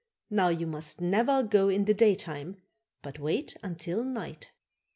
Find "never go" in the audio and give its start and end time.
0.99-1.69